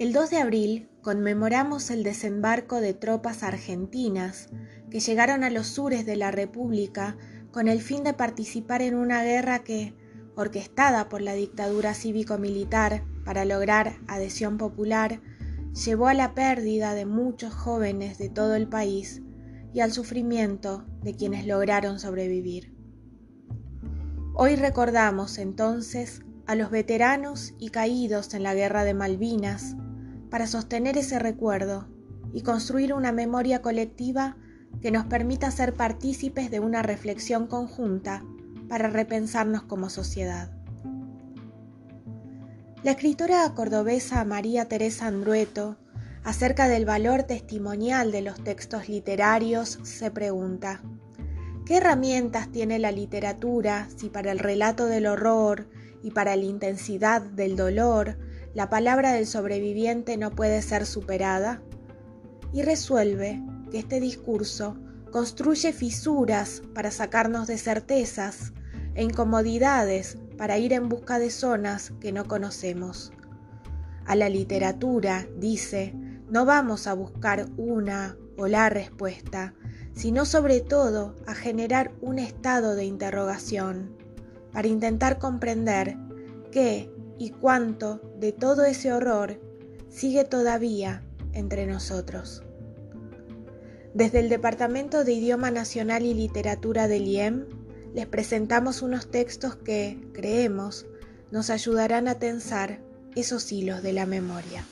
[0.00, 4.48] El 2 de abril conmemoramos el desembarco de tropas argentinas
[4.90, 7.18] que llegaron a los sures de la República
[7.52, 9.94] con el fin de participar en una guerra que,
[10.36, 15.20] orquestada por la dictadura cívico-militar para lograr adhesión popular,
[15.84, 19.20] llevó a la pérdida de muchos jóvenes de todo el país
[19.74, 22.74] y al sufrimiento de quienes lograron sobrevivir.
[24.34, 29.76] Hoy recordamos entonces a los veteranos y caídos en la guerra de Malvinas,
[30.30, 31.88] para sostener ese recuerdo
[32.32, 34.36] y construir una memoria colectiva
[34.80, 38.24] que nos permita ser partícipes de una reflexión conjunta
[38.68, 40.52] para repensarnos como sociedad.
[42.82, 45.76] La escritora cordobesa María Teresa Andrueto,
[46.22, 50.80] acerca del valor testimonial de los textos literarios, se pregunta,
[51.66, 55.68] ¿qué herramientas tiene la literatura si para el relato del horror
[56.02, 58.16] y para la intensidad del dolor
[58.54, 61.62] la palabra del sobreviviente no puede ser superada,
[62.52, 64.76] y resuelve que este discurso
[65.12, 68.52] construye fisuras para sacarnos de certezas
[68.94, 73.12] e incomodidades para ir en busca de zonas que no conocemos.
[74.04, 75.94] A la literatura, dice,
[76.28, 79.54] no vamos a buscar una o la respuesta,
[79.94, 83.96] sino sobre todo a generar un estado de interrogación,
[84.52, 85.96] para intentar comprender
[86.50, 89.38] qué y cuánto de todo ese horror
[89.90, 91.04] sigue todavía
[91.34, 92.42] entre nosotros.
[93.92, 97.46] Desde el Departamento de Idioma Nacional y Literatura del IEM
[97.92, 100.86] les presentamos unos textos que, creemos,
[101.30, 102.80] nos ayudarán a tensar
[103.14, 104.64] esos hilos de la memoria.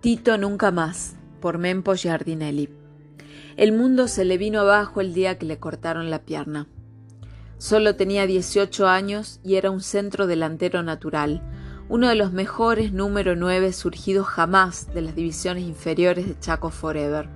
[0.00, 2.68] Tito nunca más, por Mempo Giardinelli.
[3.56, 6.68] El mundo se le vino abajo el día que le cortaron la pierna.
[7.56, 11.42] Solo tenía 18 años y era un centro delantero natural,
[11.88, 17.28] uno de los mejores número 9 surgidos jamás de las divisiones inferiores de Chaco Forever.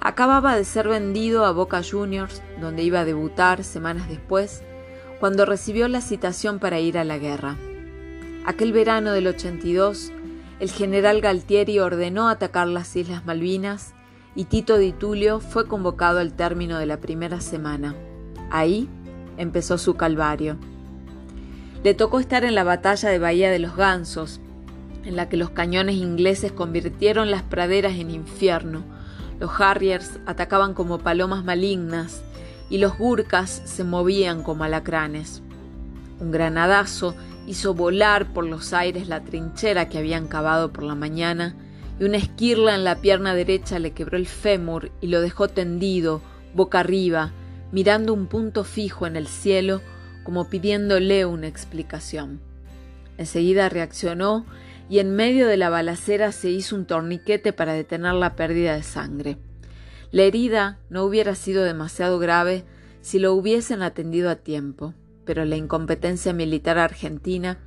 [0.00, 4.62] Acababa de ser vendido a Boca Juniors, donde iba a debutar semanas después,
[5.18, 7.56] cuando recibió la citación para ir a la guerra.
[8.44, 10.12] Aquel verano del 82,
[10.60, 13.94] el general Galtieri ordenó atacar las Islas Malvinas
[14.34, 17.94] y Tito Di Tulio fue convocado al término de la primera semana.
[18.50, 18.88] Ahí
[19.38, 20.58] empezó su calvario.
[21.82, 24.38] Le tocó estar en la batalla de Bahía de los Gansos,
[25.04, 28.84] en la que los cañones ingleses convirtieron las praderas en infierno.
[29.38, 32.20] Los Harriers atacaban como palomas malignas
[32.68, 35.40] y los Gurkas se movían como alacranes.
[36.20, 37.14] Un granadazo
[37.50, 41.56] hizo volar por los aires la trinchera que habían cavado por la mañana,
[41.98, 46.22] y una esquirla en la pierna derecha le quebró el fémur y lo dejó tendido,
[46.54, 47.32] boca arriba,
[47.72, 49.80] mirando un punto fijo en el cielo,
[50.22, 52.40] como pidiéndole una explicación.
[53.18, 54.46] Enseguida reaccionó
[54.88, 58.84] y en medio de la balacera se hizo un torniquete para detener la pérdida de
[58.84, 59.38] sangre.
[60.12, 62.64] La herida no hubiera sido demasiado grave
[63.00, 64.94] si lo hubiesen atendido a tiempo
[65.30, 67.58] pero la incompetencia militar argentina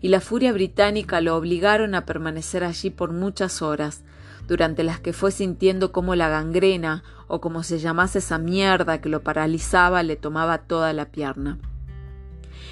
[0.00, 4.04] y la furia británica lo obligaron a permanecer allí por muchas horas,
[4.48, 9.10] durante las que fue sintiendo cómo la gangrena, o como se llamase esa mierda que
[9.10, 11.58] lo paralizaba, le tomaba toda la pierna.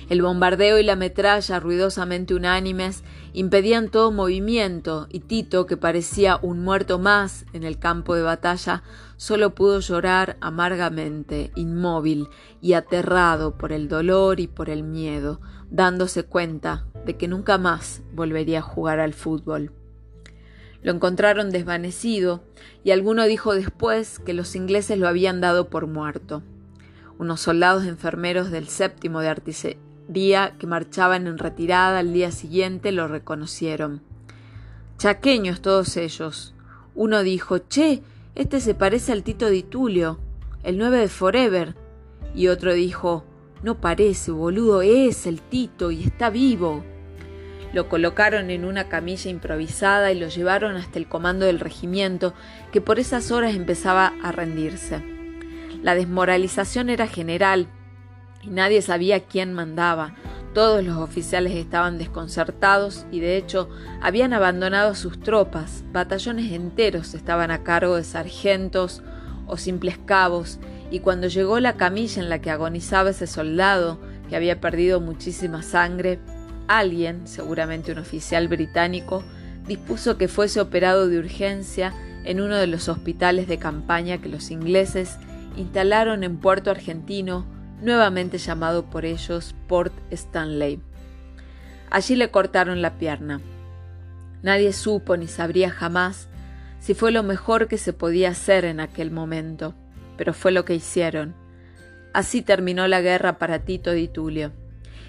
[0.09, 3.03] El bombardeo y la metralla, ruidosamente unánimes,
[3.33, 8.83] impedían todo movimiento, y Tito, que parecía un muerto más en el campo de batalla,
[9.17, 12.29] solo pudo llorar amargamente, inmóvil
[12.61, 15.41] y aterrado por el dolor y por el miedo,
[15.71, 19.73] dándose cuenta de que nunca más volvería a jugar al fútbol.
[20.83, 22.43] Lo encontraron desvanecido
[22.85, 26.43] y alguno dijo después que los ingleses lo habían dado por muerto.
[27.19, 33.09] Unos soldados enfermeros del séptimo de artillería que marchaban en retirada al día siguiente lo
[33.09, 34.03] reconocieron.
[34.99, 36.55] Chaqueños todos ellos.
[36.95, 38.03] Uno dijo, Che,
[38.37, 40.21] este se parece al Tito Di Tulio,
[40.63, 41.75] el 9 de Forever.
[42.37, 43.25] Y otro dijo,
[43.65, 46.85] no parece, boludo, es el Tito y está vivo.
[47.73, 52.33] Lo colocaron en una camilla improvisada y lo llevaron hasta el comando del regimiento,
[52.73, 55.18] que por esas horas empezaba a rendirse.
[55.83, 57.69] La desmoralización era general
[58.43, 60.15] y nadie sabía quién mandaba.
[60.55, 63.69] Todos los oficiales estaban desconcertados y de hecho
[64.01, 65.85] habían abandonado sus tropas.
[65.93, 69.03] Batallones enteros estaban a cargo de sargentos
[69.47, 70.59] o simples cabos
[70.91, 73.99] y cuando llegó la camilla en la que agonizaba ese soldado,
[74.29, 76.19] que había perdido muchísima sangre,
[76.67, 79.23] alguien, seguramente un oficial británico,
[79.67, 81.93] dispuso que fuese operado de urgencia
[82.25, 85.19] en uno de los hospitales de campaña que los ingleses
[85.59, 87.47] instalaron en Puerto Argentino,
[87.83, 90.81] nuevamente llamado por ellos Port Stanley.
[91.91, 93.41] Allí le cortaron la pierna.
[94.43, 96.29] Nadie supo ni sabría jamás
[96.81, 99.75] si fue lo mejor que se podía hacer en aquel momento,
[100.17, 101.35] pero fue lo que hicieron.
[102.13, 104.53] Así terminó la guerra para Tito y Tulio,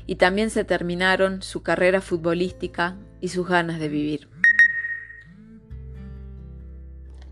[0.05, 4.29] y también se terminaron su carrera futbolística y sus ganas de vivir.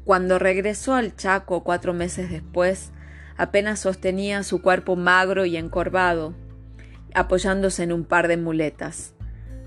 [0.03, 2.91] Cuando regresó al Chaco cuatro meses después,
[3.37, 6.33] apenas sostenía su cuerpo magro y encorvado,
[7.13, 9.13] apoyándose en un par de muletas.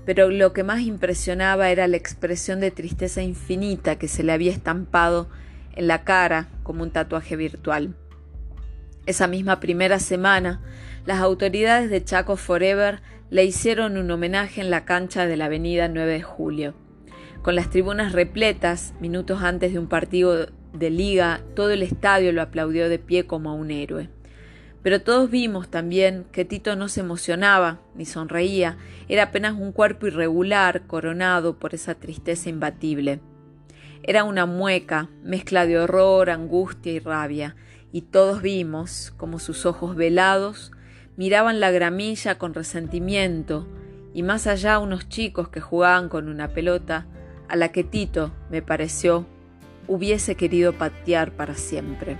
[0.05, 4.51] Pero lo que más impresionaba era la expresión de tristeza infinita que se le había
[4.51, 5.29] estampado
[5.75, 7.95] en la cara como un tatuaje virtual.
[9.05, 10.61] Esa misma primera semana,
[11.05, 15.87] las autoridades de Chaco Forever le hicieron un homenaje en la cancha de la avenida
[15.87, 16.73] 9 de Julio.
[17.41, 22.41] Con las tribunas repletas, minutos antes de un partido de liga, todo el estadio lo
[22.41, 24.09] aplaudió de pie como a un héroe.
[24.83, 28.77] Pero todos vimos también que Tito no se emocionaba ni sonreía,
[29.07, 33.19] era apenas un cuerpo irregular coronado por esa tristeza imbatible.
[34.03, 37.55] Era una mueca, mezcla de horror, angustia y rabia,
[37.91, 40.71] y todos vimos como sus ojos velados
[41.17, 43.67] miraban la gramilla con resentimiento,
[44.13, 47.05] y más allá unos chicos que jugaban con una pelota,
[47.47, 49.27] a la que Tito, me pareció,
[49.91, 52.17] hubiese querido patear para siempre.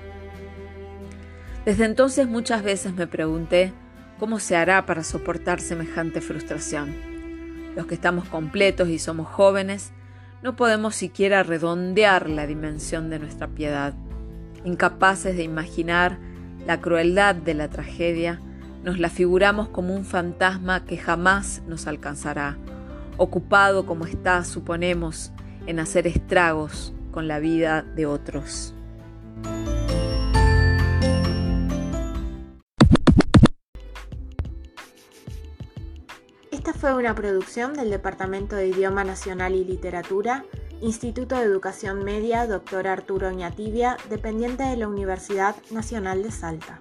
[1.63, 3.71] Desde entonces muchas veces me pregunté
[4.19, 6.94] cómo se hará para soportar semejante frustración.
[7.73, 9.94] Los que estamos completos y somos jóvenes,
[10.44, 13.94] no podemos siquiera redondear la dimensión de nuestra piedad.
[14.65, 16.18] Incapaces de imaginar
[16.68, 18.41] la crueldad de la tragedia,
[18.83, 22.57] nos la figuramos como un fantasma que jamás nos alcanzará
[23.18, 25.31] ocupado como está, suponemos,
[25.68, 28.74] en hacer estragos con la vida de otros.
[36.52, 40.46] Esta fue una producción del Departamento de Idioma Nacional y Literatura,
[40.81, 42.88] Instituto de Educación Media Dr.
[42.88, 46.80] Arturo Ñatibia, dependiente de la Universidad Nacional de Salta.